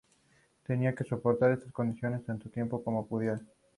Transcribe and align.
Tenían 0.65 0.95
que 0.95 1.03
soportar 1.03 1.51
estas 1.51 1.71
condiciones 1.71 2.25
tanto 2.25 2.49
tiempo 2.49 2.83
como 2.83 3.05
pudieran. 3.07 3.47